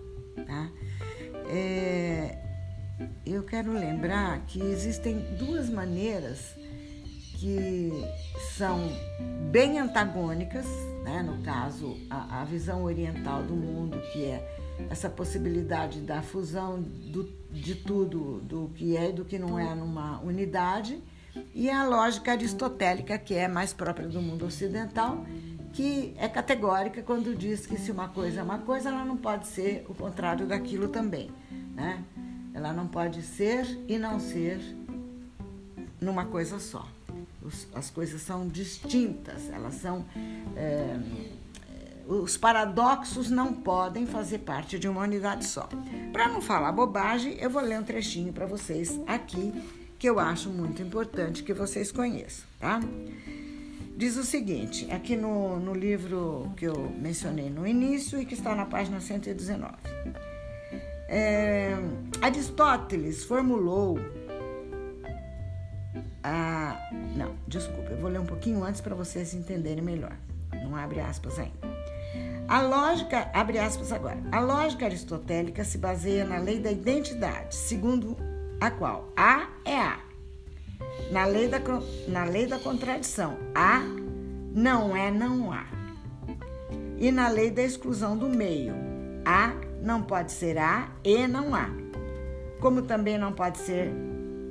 tá? 0.46 0.70
É, 1.48 2.38
eu 3.26 3.42
quero 3.42 3.72
lembrar 3.72 4.40
que 4.46 4.60
existem 4.60 5.18
duas 5.36 5.68
maneiras 5.68 6.54
que 7.38 7.90
são 8.56 8.88
bem 9.50 9.78
antagônicas, 9.78 10.64
né? 11.02 11.22
no 11.22 11.42
caso, 11.42 11.96
a, 12.08 12.40
a 12.42 12.44
visão 12.44 12.84
oriental 12.84 13.42
do 13.42 13.54
mundo, 13.54 14.00
que 14.12 14.24
é 14.24 14.63
essa 14.90 15.08
possibilidade 15.08 16.00
da 16.00 16.22
fusão 16.22 16.80
do, 16.80 17.24
de 17.50 17.74
tudo, 17.74 18.40
do 18.40 18.70
que 18.74 18.96
é 18.96 19.10
e 19.10 19.12
do 19.12 19.24
que 19.24 19.38
não 19.38 19.58
é 19.58 19.74
numa 19.74 20.20
unidade, 20.20 21.02
e 21.54 21.68
a 21.70 21.84
lógica 21.84 22.32
aristotélica, 22.32 23.18
que 23.18 23.34
é 23.34 23.48
mais 23.48 23.72
própria 23.72 24.06
do 24.06 24.20
mundo 24.20 24.46
ocidental, 24.46 25.24
que 25.72 26.14
é 26.16 26.28
categórica 26.28 27.02
quando 27.02 27.34
diz 27.34 27.66
que 27.66 27.76
se 27.76 27.90
uma 27.90 28.08
coisa 28.08 28.40
é 28.40 28.42
uma 28.42 28.58
coisa, 28.58 28.90
ela 28.90 29.04
não 29.04 29.16
pode 29.16 29.48
ser 29.48 29.84
o 29.88 29.94
contrário 29.94 30.46
daquilo 30.46 30.88
também, 30.88 31.30
né? 31.74 32.04
Ela 32.52 32.72
não 32.72 32.86
pode 32.86 33.20
ser 33.22 33.66
e 33.88 33.98
não 33.98 34.20
ser 34.20 34.60
numa 36.00 36.24
coisa 36.24 36.60
só. 36.60 36.86
as 37.74 37.90
coisas 37.90 38.22
são 38.22 38.46
distintas, 38.46 39.50
elas 39.50 39.74
são. 39.74 40.04
É, 40.56 40.96
os 42.06 42.36
paradoxos 42.36 43.30
não 43.30 43.52
podem 43.52 44.06
fazer 44.06 44.38
parte 44.38 44.78
de 44.78 44.88
uma 44.88 45.02
unidade 45.02 45.46
só. 45.46 45.68
Para 46.12 46.28
não 46.28 46.40
falar 46.40 46.72
bobagem, 46.72 47.36
eu 47.40 47.50
vou 47.50 47.62
ler 47.62 47.78
um 47.78 47.84
trechinho 47.84 48.32
para 48.32 48.46
vocês 48.46 49.00
aqui 49.06 49.52
que 49.98 50.08
eu 50.08 50.18
acho 50.18 50.50
muito 50.50 50.82
importante 50.82 51.42
que 51.42 51.54
vocês 51.54 51.90
conheçam, 51.90 52.44
tá? 52.60 52.80
diz 53.96 54.16
o 54.16 54.24
seguinte, 54.24 54.90
aqui 54.90 55.16
no, 55.16 55.58
no 55.58 55.72
livro 55.72 56.52
que 56.56 56.66
eu 56.66 56.92
mencionei 56.98 57.48
no 57.48 57.66
início 57.66 58.20
e 58.20 58.26
que 58.26 58.34
está 58.34 58.54
na 58.54 58.66
página 58.66 59.00
119. 59.00 59.74
É, 61.08 61.74
Aristóteles 62.20 63.24
formulou 63.24 63.98
a. 66.22 66.76
Não, 67.16 67.34
desculpa, 67.46 67.90
eu 67.90 67.98
vou 67.98 68.10
ler 68.10 68.20
um 68.20 68.26
pouquinho 68.26 68.64
antes 68.64 68.80
para 68.80 68.94
vocês 68.94 69.34
entenderem 69.34 69.82
melhor. 69.82 70.16
Não 70.52 70.74
abre 70.74 71.00
aspas 71.00 71.38
ainda. 71.38 71.73
A 72.48 72.62
lógica, 72.62 73.30
abre 73.32 73.58
aspas 73.58 73.92
agora. 73.92 74.22
A 74.30 74.40
lógica 74.40 74.86
aristotélica 74.86 75.64
se 75.64 75.78
baseia 75.78 76.24
na 76.24 76.38
lei 76.38 76.60
da 76.60 76.70
identidade, 76.70 77.54
segundo 77.54 78.16
a 78.60 78.70
qual 78.70 79.12
A 79.16 79.48
é 79.64 79.78
A 79.78 79.98
na 81.10 81.26
lei 81.26 81.48
da, 81.48 81.60
na 82.08 82.24
lei 82.24 82.46
da 82.46 82.58
contradição, 82.58 83.36
há 83.54 83.80
não 84.54 84.96
é 84.96 85.10
não 85.10 85.52
há. 85.52 85.66
E 86.98 87.10
na 87.10 87.28
lei 87.28 87.50
da 87.50 87.62
exclusão 87.62 88.16
do 88.16 88.28
meio, 88.28 88.74
há 89.24 89.52
não 89.82 90.02
pode 90.02 90.32
ser 90.32 90.58
há 90.58 90.88
e 91.02 91.26
não 91.26 91.54
há. 91.54 91.68
Como 92.60 92.82
também 92.82 93.18
não 93.18 93.32
pode 93.32 93.58
ser 93.58 93.92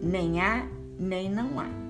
nem 0.02 0.40
há 0.42 0.68
nem 1.00 1.30
não 1.30 1.60
há. 1.60 1.83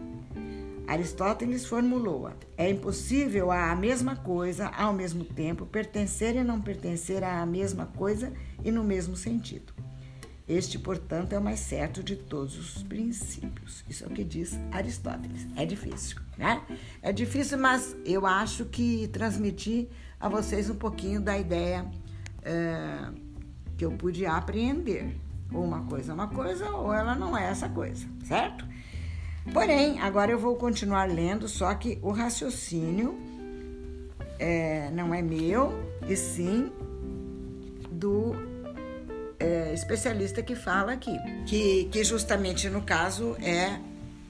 Aristóteles 0.87 1.65
formulou-a: 1.65 2.33
é 2.57 2.69
impossível 2.69 3.51
a 3.51 3.75
mesma 3.75 4.15
coisa 4.15 4.67
ao 4.67 4.93
mesmo 4.93 5.23
tempo 5.23 5.65
pertencer 5.65 6.35
e 6.35 6.43
não 6.43 6.61
pertencer 6.61 7.23
à 7.23 7.45
mesma 7.45 7.85
coisa 7.85 8.31
e 8.63 8.71
no 8.71 8.83
mesmo 8.83 9.15
sentido. 9.15 9.73
Este, 10.47 10.77
portanto, 10.77 11.31
é 11.31 11.39
o 11.39 11.41
mais 11.41 11.61
certo 11.61 12.03
de 12.03 12.17
todos 12.17 12.57
os 12.57 12.83
princípios. 12.83 13.83
Isso 13.89 14.03
é 14.03 14.07
o 14.07 14.09
que 14.09 14.25
diz 14.25 14.59
Aristóteles. 14.71 15.47
É 15.55 15.65
difícil, 15.65 16.17
né? 16.37 16.61
É 17.01 17.13
difícil, 17.13 17.57
mas 17.57 17.95
eu 18.03 18.25
acho 18.25 18.65
que 18.65 19.07
transmiti 19.07 19.89
a 20.19 20.27
vocês 20.27 20.69
um 20.69 20.75
pouquinho 20.75 21.21
da 21.21 21.37
ideia 21.37 21.89
é, 22.43 23.09
que 23.77 23.85
eu 23.85 23.91
pude 23.93 24.25
apreender. 24.25 25.15
Ou 25.53 25.63
uma 25.63 25.83
coisa 25.85 26.11
é 26.11 26.15
uma 26.15 26.27
coisa, 26.27 26.69
ou 26.71 26.93
ela 26.93 27.15
não 27.15 27.37
é 27.37 27.45
essa 27.45 27.69
coisa, 27.69 28.05
certo? 28.25 28.67
Porém, 29.51 29.99
agora 29.99 30.31
eu 30.31 30.39
vou 30.39 30.55
continuar 30.55 31.09
lendo, 31.09 31.47
só 31.47 31.73
que 31.73 31.99
o 32.01 32.11
raciocínio 32.11 33.17
é, 34.39 34.89
não 34.91 35.13
é 35.13 35.21
meu, 35.21 35.73
e 36.07 36.15
sim 36.15 36.71
do 37.91 38.33
é, 39.39 39.73
especialista 39.73 40.41
que 40.41 40.55
fala 40.55 40.93
aqui, 40.93 41.17
que, 41.45 41.85
que 41.85 42.03
justamente 42.03 42.69
no 42.69 42.81
caso 42.81 43.35
é 43.41 43.79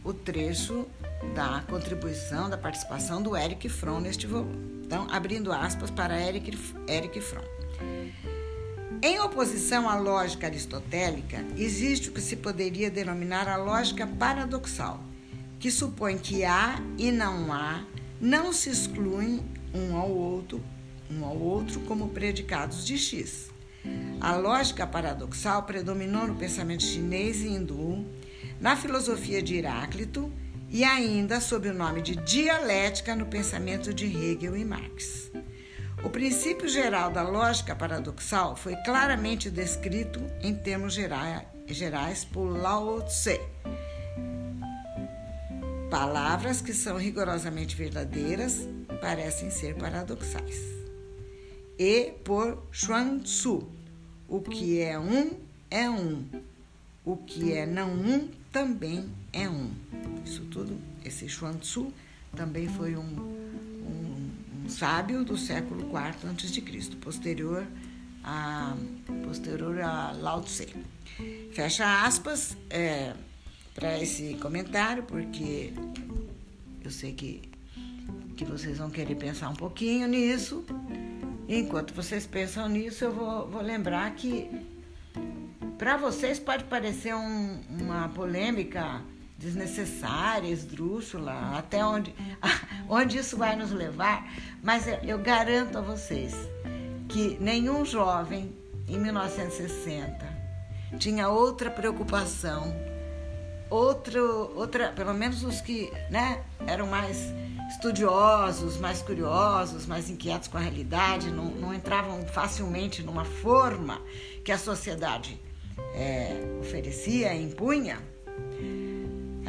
o 0.04 0.14
trecho 0.14 0.88
da 1.36 1.64
contribuição, 1.70 2.50
da 2.50 2.58
participação 2.58 3.22
do 3.22 3.36
Eric 3.38 3.70
Fromm 3.70 4.02
neste 4.02 4.28
volume. 4.28 4.82
Então, 4.86 5.08
abrindo 5.10 5.52
aspas 5.52 5.90
para 5.90 6.20
Eric, 6.20 6.58
Eric 6.88 7.22
Fromm. 7.22 7.63
Em 9.06 9.20
oposição 9.20 9.90
à 9.90 9.98
lógica 9.98 10.48
aristotélica, 10.48 11.46
existe 11.58 12.08
o 12.08 12.14
que 12.14 12.22
se 12.22 12.38
poderia 12.38 12.90
denominar 12.90 13.50
a 13.50 13.58
lógica 13.58 14.08
paradoxal, 14.08 15.04
que 15.60 15.70
supõe 15.70 16.18
que 16.18 16.46
há 16.46 16.82
e 16.98 17.12
não 17.12 17.52
há 17.52 17.84
não 18.22 18.54
se 18.54 18.70
excluem 18.70 19.44
um 19.74 19.98
ao 19.98 20.10
outro, 20.10 20.64
um 21.12 21.26
ao 21.26 21.38
outro 21.38 21.82
como 21.82 22.12
predicados 22.12 22.88
de 22.88 22.98
X. 22.98 23.52
A 24.22 24.38
lógica 24.38 24.88
paradoxal 24.88 25.64
predominou 25.64 26.26
no 26.26 26.36
pensamento 26.36 26.84
chinês 26.84 27.42
e 27.42 27.50
hindu, 27.50 28.06
na 28.62 28.78
filosofia 28.78 29.44
de 29.44 29.58
Heráclito 29.58 30.32
e 30.70 30.86
ainda 30.86 31.42
sob 31.42 31.68
o 31.68 31.74
nome 31.74 32.02
de 32.02 32.16
dialética 32.16 33.18
no 33.18 33.26
pensamento 33.26 33.94
de 33.94 34.06
Hegel 34.06 34.56
e 34.56 34.64
Marx. 34.64 35.30
O 36.04 36.10
princípio 36.10 36.68
geral 36.68 37.10
da 37.12 37.24
lógica 37.24 37.76
paradoxal 37.76 38.56
foi 38.56 38.76
claramente 38.78 39.50
descrito 39.50 40.20
em 40.42 40.54
termos 40.54 40.94
gerais 40.94 42.26
por 42.26 42.46
Lao 42.46 43.02
Tse. 43.04 43.40
Palavras 45.90 46.62
que 46.62 46.74
são 46.74 46.98
rigorosamente 46.98 47.76
verdadeiras 47.76 48.68
parecem 49.00 49.50
ser 49.50 49.76
paradoxais 49.76 50.84
e 51.78 52.14
por 52.24 52.64
Xuan 52.72 53.20
Tzu. 53.20 53.68
O 54.28 54.42
que 54.42 54.82
é 54.82 54.98
um 54.98 55.32
é 55.70 55.90
um, 55.90 56.26
o 57.04 57.18
que 57.18 57.54
é 57.54 57.66
não 57.66 57.90
um 57.92 58.30
também 58.52 59.10
é 59.32 59.50
um. 59.50 59.72
Isso 60.26 60.46
tudo, 60.46 60.78
esse 61.04 61.28
Xuan 61.28 61.54
Tzu 61.54 61.94
também 62.36 62.68
foi 62.68 62.96
um, 62.96 63.43
sábio 64.68 65.24
do 65.24 65.38
século 65.38 65.82
IV 65.82 66.30
a.C., 66.30 66.96
posterior 66.98 67.66
a, 68.24 68.76
posterior 69.26 69.82
a 69.82 70.12
Lao 70.12 70.42
Tse. 70.42 70.74
Fecha 71.52 72.06
aspas 72.06 72.58
é, 72.70 73.14
para 73.76 74.02
esse 74.02 74.36
comentário, 74.36 75.04
porque 75.04 75.74
eu 76.84 76.90
sei 76.92 77.14
que, 77.14 77.42
que 78.36 78.46
vocês 78.46 78.78
vão 78.78 78.90
querer 78.90 79.16
pensar 79.16 79.50
um 79.50 79.56
pouquinho 79.56 80.08
nisso. 80.08 80.66
Enquanto 81.48 81.94
vocês 81.94 82.26
pensam 82.26 82.68
nisso, 82.70 83.04
eu 83.04 83.12
vou, 83.12 83.48
vou 83.48 83.62
lembrar 83.62 84.10
que 84.16 84.50
para 85.78 85.98
vocês 85.98 86.40
pode 86.40 86.64
parecer 86.64 87.14
um, 87.14 87.62
uma 87.70 88.10
polêmica 88.10 89.02
desnecessária, 89.44 90.48
esdrúxula, 90.48 91.58
até 91.58 91.86
onde, 91.86 92.16
onde 92.88 93.18
isso 93.18 93.38
vai 93.38 93.56
nos 93.56 93.72
levar, 93.72 94.26
mas 94.64 94.88
eu, 94.88 94.96
eu 95.04 95.20
garanto 95.20 95.78
a 95.78 95.82
vocês 95.82 96.34
que 97.10 97.38
nenhum 97.42 97.84
jovem 97.84 98.56
em 98.88 98.98
1960 98.98 100.26
tinha 100.98 101.28
outra 101.28 101.70
preocupação, 101.70 102.74
outro, 103.70 104.54
outra, 104.56 104.94
pelo 104.94 105.14
menos 105.14 105.44
os 105.44 105.60
que 105.60 105.92
né, 106.10 106.42
eram 106.66 106.88
mais 106.88 107.34
estudiosos, 107.70 108.78
mais 108.78 109.02
curiosos, 109.02 109.86
mais 109.86 110.10
inquietos 110.10 110.48
com 110.48 110.58
a 110.58 110.62
realidade, 110.62 111.30
não, 111.32 111.46
não 111.46 111.74
entravam 111.74 112.26
facilmente 112.28 113.04
numa 113.04 113.26
forma 113.26 114.02
que 114.46 114.52
a 114.52 114.58
sociedade 114.58 115.40
é, 115.94 116.58
oferecia, 116.62 117.34
impunha. 117.36 118.13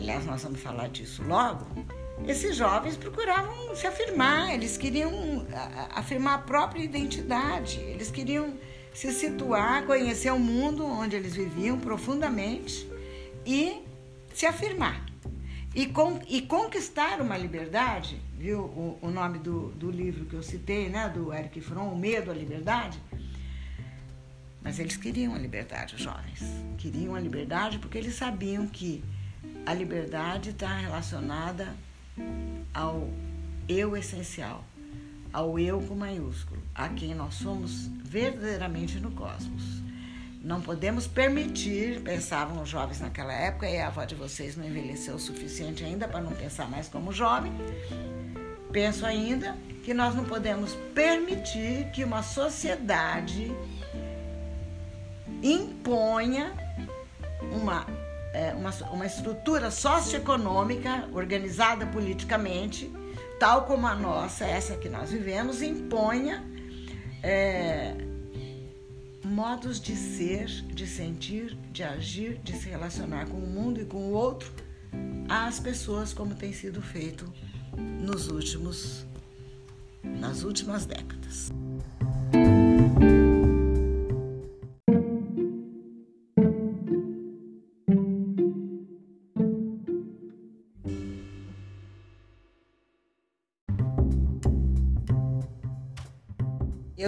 Aliás, 0.05 0.27
nós 0.27 0.43
vamos 0.43 0.61
falar 0.61 0.91
disso 0.91 1.23
logo. 1.23 1.65
Esses 2.29 2.55
jovens 2.55 2.95
procuravam 2.95 3.75
se 3.75 3.87
afirmar, 3.87 4.53
eles 4.53 4.77
queriam 4.77 5.11
afirmar 5.95 6.35
a 6.35 6.39
própria 6.43 6.83
identidade, 6.83 7.81
eles 7.81 8.11
queriam 8.11 8.53
se 8.93 9.11
situar, 9.13 9.87
conhecer 9.87 10.31
o 10.31 10.39
mundo 10.39 10.85
onde 10.85 11.17
eles 11.17 11.35
viviam 11.35 11.81
profundamente 11.81 12.87
e 13.47 13.83
se 14.35 14.45
afirmar. 14.45 15.07
E, 15.75 15.87
con, 15.87 16.21
e 16.29 16.43
conquistar 16.43 17.23
uma 17.23 17.39
liberdade, 17.39 18.21
viu 18.37 18.61
o, 18.61 18.99
o 19.01 19.11
nome 19.11 19.39
do, 19.39 19.71
do, 19.71 19.91
livro 19.91 20.27
que 20.27 20.35
eu 20.35 20.43
citei, 20.43 20.91
né, 20.91 21.09
do 21.09 21.33
Eric 21.33 21.63
Fromm, 21.63 21.95
O 21.95 21.97
Medo 21.97 22.31
à 22.31 22.35
Liberdade? 22.35 23.01
Mas 24.63 24.79
eles 24.79 24.99
queriam 24.99 25.35
a 25.35 25.39
liberdade, 25.39 25.95
os 25.95 26.03
jovens. 26.03 26.43
Queriam 26.77 27.15
a 27.15 27.21
liberdade 27.21 27.79
porque 27.79 27.97
eles 27.97 28.15
sabiam 28.15 28.67
que 28.67 29.03
a 29.67 29.73
liberdade 29.73 30.51
está 30.51 30.77
relacionada 30.77 31.75
ao 32.73 33.09
eu 33.69 33.97
essencial, 33.97 34.65
ao 35.33 35.59
eu 35.59 35.81
com 35.81 35.95
maiúsculo, 35.95 36.63
a 36.75 36.89
quem 36.89 37.15
nós 37.15 37.35
somos 37.35 37.87
verdadeiramente 38.05 38.99
no 38.99 39.11
cosmos. 39.11 39.83
Não 40.43 40.61
podemos 40.61 41.07
permitir, 41.07 42.03
pensavam 42.03 42.63
os 42.63 42.69
jovens 42.69 43.01
naquela 43.01 43.33
época, 43.33 43.69
e 43.69 43.79
a 43.79 43.87
avó 43.87 44.05
de 44.05 44.15
vocês 44.15 44.57
não 44.57 44.67
envelheceu 44.67 45.15
o 45.15 45.19
suficiente 45.19 45.83
ainda 45.83 46.07
para 46.07 46.21
não 46.21 46.33
pensar 46.33 46.69
mais 46.69 46.87
como 46.87 47.13
jovem. 47.13 47.51
Penso 48.71 49.07
ainda 49.07 49.57
que 49.83 49.95
nós 49.95 50.15
não 50.15 50.25
podemos 50.25 50.75
permitir 50.95 51.91
que 51.93 52.05
uma 52.05 52.23
sociedade 52.23 53.51
imponha 55.43 56.53
uma, 57.53 57.87
uma, 58.55 58.71
uma 58.91 59.07
estrutura 59.07 59.71
socioeconômica 59.71 61.09
organizada 61.13 61.87
politicamente, 61.87 62.93
tal 63.39 63.65
como 63.65 63.87
a 63.87 63.95
nossa, 63.95 64.45
essa 64.45 64.77
que 64.77 64.89
nós 64.89 65.11
vivemos, 65.11 65.63
imponha. 65.63 66.45
É, 67.23 67.95
modos 69.25 69.81
de 69.81 69.97
ser, 69.97 70.47
de 70.47 70.87
sentir, 70.87 71.57
de 71.73 71.83
agir, 71.83 72.39
de 72.45 72.53
se 72.53 72.69
relacionar 72.69 73.27
com 73.27 73.39
o 73.39 73.47
mundo 73.47 73.81
e 73.81 73.85
com 73.85 73.97
o 73.97 74.13
outro 74.13 74.53
às 75.29 75.59
pessoas 75.59 76.13
como 76.13 76.35
tem 76.35 76.53
sido 76.53 76.83
feito 76.83 77.33
nos 77.77 78.29
últimos 78.29 79.07
nas 80.03 80.43
últimas 80.43 80.85
décadas. 80.85 81.51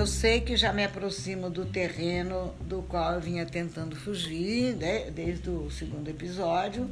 Eu 0.07 0.09
sei 0.09 0.41
que 0.41 0.57
já 0.57 0.73
me 0.73 0.85
aproximo 0.85 1.51
do 1.51 1.65
terreno 1.65 2.55
do 2.61 2.81
qual 2.83 3.15
eu 3.15 3.21
vinha 3.21 3.45
tentando 3.45 3.97
fugir 3.97 4.77
né? 4.77 5.11
desde 5.11 5.51
o 5.51 5.69
segundo 5.69 6.09
episódio. 6.09 6.89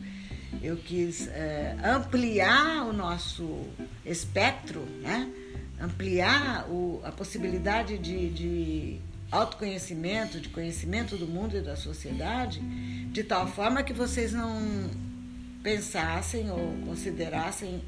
Eu 0.61 0.77
quis 0.77 1.29
é, 1.29 1.77
ampliar 1.85 2.85
o 2.85 2.93
nosso 2.93 3.69
espectro, 4.05 4.81
né? 5.01 5.33
ampliar 5.81 6.69
o, 6.69 7.01
a 7.05 7.13
possibilidade 7.13 7.99
de, 7.99 8.31
de 8.31 9.01
autoconhecimento, 9.31 10.41
de 10.41 10.49
conhecimento 10.49 11.17
do 11.17 11.29
mundo 11.29 11.57
e 11.57 11.61
da 11.61 11.77
sociedade, 11.77 12.59
de 13.13 13.23
tal 13.23 13.47
forma 13.47 13.85
que 13.85 13.93
vocês 13.93 14.33
não 14.33 14.91
pensassem 15.63 16.51
ou 16.51 16.77
considerassem 16.85 17.81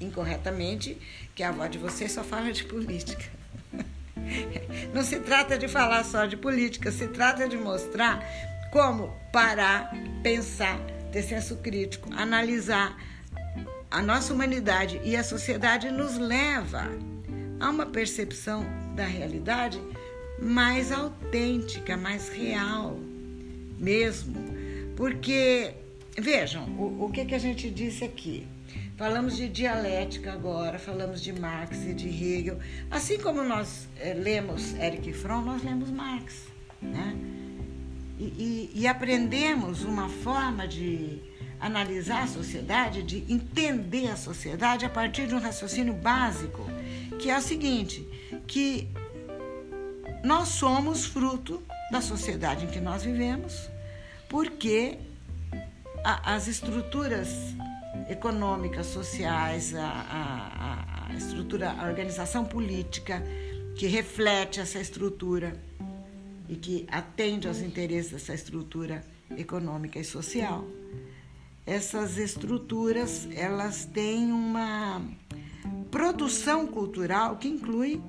incorretamente 0.00 0.96
que 1.34 1.42
a 1.42 1.50
avó 1.50 1.66
de 1.66 1.76
vocês 1.76 2.10
só 2.10 2.24
fala 2.24 2.50
de 2.50 2.64
política. 2.64 3.41
Não 4.92 5.02
se 5.02 5.20
trata 5.20 5.58
de 5.58 5.68
falar 5.68 6.04
só 6.04 6.26
de 6.26 6.36
política, 6.36 6.90
se 6.90 7.08
trata 7.08 7.48
de 7.48 7.56
mostrar 7.56 8.22
como 8.70 9.14
parar, 9.32 9.92
pensar, 10.22 10.78
ter 11.12 11.22
senso 11.22 11.56
crítico, 11.56 12.08
analisar 12.14 12.96
a 13.90 14.00
nossa 14.00 14.32
humanidade 14.32 15.00
e 15.04 15.14
a 15.14 15.22
sociedade 15.22 15.90
nos 15.90 16.16
leva 16.16 16.88
a 17.60 17.68
uma 17.68 17.86
percepção 17.86 18.64
da 18.96 19.04
realidade 19.04 19.80
mais 20.40 20.90
autêntica, 20.90 21.96
mais 21.96 22.28
real 22.28 22.98
mesmo. 23.78 24.34
Porque, 24.96 25.74
vejam, 26.18 26.64
o, 26.78 27.04
o 27.04 27.10
que, 27.10 27.24
que 27.24 27.34
a 27.34 27.38
gente 27.38 27.70
disse 27.70 28.04
aqui? 28.04 28.46
Falamos 29.02 29.36
de 29.36 29.48
dialética 29.48 30.32
agora, 30.32 30.78
falamos 30.78 31.20
de 31.20 31.32
Marx 31.32 31.84
e 31.86 31.92
de 31.92 32.08
Hegel. 32.08 32.60
Assim 32.88 33.18
como 33.18 33.42
nós 33.42 33.88
é, 33.98 34.14
lemos 34.14 34.74
Eric 34.74 35.12
Fromm, 35.12 35.44
nós 35.44 35.64
lemos 35.64 35.90
Marx. 35.90 36.44
Né? 36.80 37.16
E, 38.16 38.22
e, 38.22 38.72
e 38.76 38.86
aprendemos 38.86 39.82
uma 39.82 40.08
forma 40.08 40.68
de 40.68 41.20
analisar 41.58 42.22
a 42.22 42.26
sociedade, 42.28 43.02
de 43.02 43.24
entender 43.28 44.06
a 44.06 44.14
sociedade 44.14 44.86
a 44.86 44.88
partir 44.88 45.26
de 45.26 45.34
um 45.34 45.40
raciocínio 45.40 45.94
básico, 45.94 46.64
que 47.18 47.28
é 47.28 47.36
o 47.36 47.42
seguinte, 47.42 48.06
que 48.46 48.86
nós 50.22 50.50
somos 50.50 51.04
fruto 51.06 51.60
da 51.90 52.00
sociedade 52.00 52.66
em 52.66 52.68
que 52.68 52.80
nós 52.80 53.02
vivemos, 53.02 53.68
porque 54.28 54.96
a, 56.04 56.36
as 56.36 56.46
estruturas 56.46 57.52
econômicas, 58.08 58.86
sociais, 58.86 59.74
a, 59.74 59.86
a, 59.86 61.06
a 61.10 61.14
estrutura, 61.14 61.72
a 61.72 61.88
organização 61.88 62.44
política 62.44 63.22
que 63.74 63.86
reflete 63.86 64.60
essa 64.60 64.78
estrutura 64.78 65.58
e 66.48 66.56
que 66.56 66.86
atende 66.90 67.48
aos 67.48 67.60
interesses 67.60 68.12
dessa 68.12 68.34
estrutura 68.34 69.02
econômica 69.36 69.98
e 69.98 70.04
social. 70.04 70.64
Essas 71.64 72.18
estruturas, 72.18 73.28
elas 73.34 73.84
têm 73.84 74.32
uma 74.32 75.00
produção 75.90 76.66
cultural 76.66 77.36
que 77.36 77.48
inclui 77.48 78.02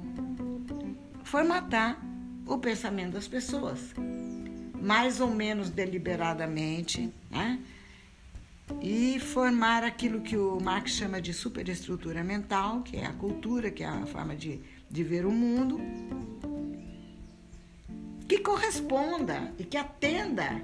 formatar 1.24 2.02
o 2.46 2.58
pensamento 2.58 3.14
das 3.14 3.28
pessoas, 3.28 3.80
mais 4.82 5.22
ou 5.22 5.30
menos 5.30 5.70
deliberadamente, 5.70 7.14
né? 7.32 7.60
E 8.84 9.18
formar 9.18 9.82
aquilo 9.82 10.20
que 10.20 10.36
o 10.36 10.60
Marx 10.60 10.92
chama 10.92 11.22
de 11.22 11.34
superestrutura 11.34 12.22
mental, 12.22 12.82
que 12.82 12.98
é 12.98 13.06
a 13.06 13.14
cultura, 13.14 13.72
que 13.72 13.82
é 13.82 13.88
a 13.88 14.06
forma 14.06 14.36
de, 14.36 14.60
de 14.92 15.04
ver 15.06 15.26
o 15.26 15.32
mundo, 15.32 15.80
que 18.28 18.40
corresponda 18.40 19.54
e 19.58 19.64
que 19.64 19.78
atenda 19.78 20.62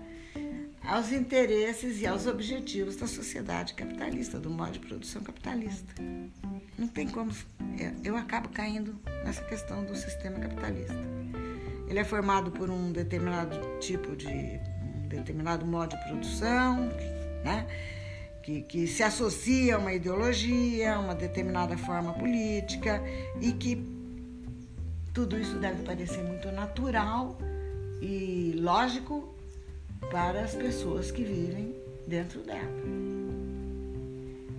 aos 0.84 1.14
interesses 1.14 2.02
e 2.02 2.08
aos 2.08 2.28
objetivos 2.28 2.98
da 2.98 3.08
sociedade 3.08 3.74
capitalista, 3.74 4.38
do 4.38 4.50
modo 4.50 4.74
de 4.74 4.80
produção 4.80 5.24
capitalista. 5.24 5.94
Não 6.78 6.90
tem 6.90 7.08
como. 7.08 7.32
É, 7.80 7.94
eu 8.04 8.18
acabo 8.18 8.50
caindo 8.50 9.00
nessa 9.24 9.44
questão 9.44 9.86
do 9.86 9.96
sistema 9.96 10.40
capitalista. 10.40 10.98
Ele 11.88 12.00
é 12.00 12.04
formado 12.04 12.52
por 12.52 12.70
um 12.70 12.92
determinado 12.92 13.80
tipo 13.80 14.14
de. 14.14 14.28
um 14.28 15.08
determinado 15.08 15.66
modo 15.66 15.96
de 15.96 16.04
produção, 16.04 16.90
né? 17.46 17.66
Que, 18.44 18.62
que 18.64 18.88
se 18.88 19.04
associa 19.04 19.76
a 19.76 19.80
uma 19.80 19.94
ideologia, 19.94 20.96
a 20.96 21.00
uma 21.00 21.14
determinada 21.14 21.78
forma 21.78 22.14
política 22.14 23.04
e 23.42 23.52
que 23.52 23.76
tudo 25.14 25.38
isso 25.38 25.58
deve 25.58 25.84
parecer 25.84 26.24
muito 26.24 26.52
natural 26.52 27.38
e 28.02 28.54
lógico 28.58 29.36
para 30.10 30.42
as 30.42 30.56
pessoas 30.56 31.12
que 31.12 31.24
vivem 31.24 31.76
dentro 32.08 32.42
dela. 32.42 32.80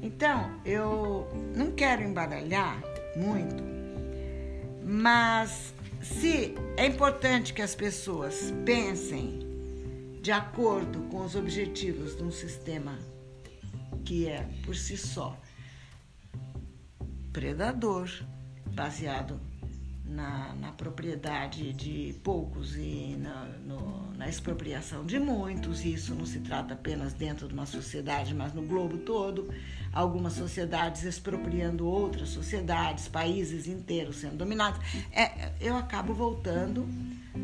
Então, 0.02 0.50
eu 0.64 1.26
não 1.54 1.72
quero 1.72 2.02
embaralhar 2.02 2.82
muito, 3.16 3.62
mas 4.84 5.74
se 6.02 6.54
é 6.76 6.86
importante 6.86 7.52
que 7.52 7.62
as 7.62 7.74
pessoas 7.74 8.52
pensem 8.64 9.40
de 10.20 10.32
acordo 10.32 11.00
com 11.10 11.24
os 11.24 11.34
objetivos 11.34 12.16
de 12.16 12.22
um 12.22 12.30
sistema 12.30 12.98
que 14.10 14.26
é, 14.26 14.44
por 14.64 14.74
si 14.74 14.96
só, 14.96 15.38
predador, 17.32 18.10
baseado 18.74 19.40
na, 20.04 20.52
na 20.54 20.72
propriedade 20.72 21.72
de 21.72 22.16
poucos 22.24 22.74
e 22.74 23.16
na, 23.16 23.44
no, 23.64 24.10
na 24.16 24.28
expropriação 24.28 25.06
de 25.06 25.20
muitos. 25.20 25.84
Isso 25.84 26.12
não 26.12 26.26
se 26.26 26.40
trata 26.40 26.74
apenas 26.74 27.12
dentro 27.12 27.46
de 27.46 27.54
uma 27.54 27.66
sociedade, 27.66 28.34
mas 28.34 28.52
no 28.52 28.62
globo 28.62 28.98
todo. 28.98 29.48
Algumas 29.92 30.32
sociedades 30.32 31.04
expropriando 31.04 31.86
outras 31.86 32.30
sociedades, 32.30 33.06
países 33.06 33.68
inteiros 33.68 34.16
sendo 34.16 34.38
dominados. 34.38 34.80
É, 35.12 35.52
eu 35.60 35.76
acabo 35.76 36.12
voltando 36.12 36.84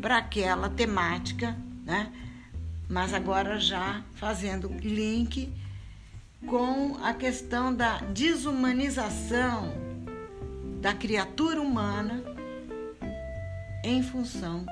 para 0.01 0.17
aquela 0.17 0.69
temática, 0.69 1.57
né? 1.85 2.11
mas 2.89 3.13
agora 3.13 3.57
já 3.57 4.03
fazendo 4.15 4.67
link 4.67 5.49
com 6.45 6.97
a 7.03 7.13
questão 7.13 7.73
da 7.73 7.99
desumanização 7.99 9.73
da 10.79 10.93
criatura 10.93 11.61
humana 11.61 12.23
em 13.83 14.03
função 14.03 14.65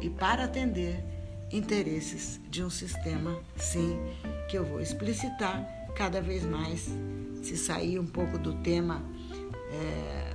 e 0.00 0.08
para 0.08 0.44
atender 0.44 1.02
interesses 1.50 2.40
de 2.48 2.62
um 2.62 2.70
sistema, 2.70 3.38
sim, 3.56 3.98
que 4.48 4.56
eu 4.56 4.64
vou 4.64 4.80
explicitar 4.80 5.66
cada 5.94 6.20
vez 6.20 6.44
mais, 6.44 6.88
se 7.42 7.56
sair 7.56 7.98
um 7.98 8.06
pouco 8.06 8.38
do 8.38 8.54
tema 8.62 9.02
é, 9.70 10.32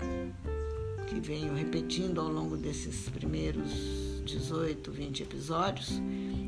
que 1.08 1.20
venho 1.20 1.54
repetindo 1.56 2.22
ao 2.22 2.28
longo 2.28 2.58
desses 2.58 3.10
primeiros 3.10 4.17
18, 4.28 4.92
20 4.92 5.24
episódios, 5.24 6.02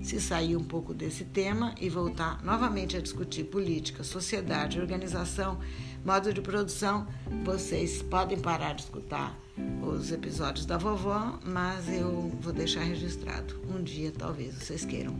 se 0.03 0.19
sair 0.19 0.55
um 0.55 0.63
pouco 0.63 0.93
desse 0.93 1.23
tema 1.23 1.73
e 1.79 1.89
voltar 1.89 2.43
novamente 2.43 2.97
a 2.97 3.01
discutir 3.01 3.45
política, 3.45 4.03
sociedade, 4.03 4.79
organização, 4.79 5.59
modo 6.05 6.33
de 6.33 6.41
produção, 6.41 7.07
vocês 7.43 8.01
podem 8.01 8.37
parar 8.37 8.73
de 8.73 8.83
escutar 8.83 9.37
os 9.81 10.11
episódios 10.11 10.65
da 10.65 10.77
vovó, 10.77 11.39
mas 11.43 11.87
eu 11.89 12.31
vou 12.41 12.53
deixar 12.53 12.83
registrado. 12.83 13.59
Um 13.69 13.81
dia 13.81 14.11
talvez 14.11 14.55
vocês 14.55 14.85
queiram 14.85 15.15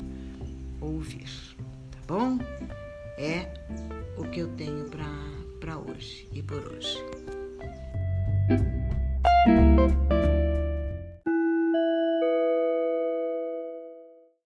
ouvir, 0.82 1.30
tá 1.92 2.00
bom? 2.08 2.38
É 3.18 3.54
o 4.18 4.24
que 4.24 4.40
eu 4.40 4.48
tenho 4.56 4.86
para 5.60 5.78
hoje 5.78 6.28
e 6.34 6.42
por 6.42 6.60
hoje. 6.60 7.19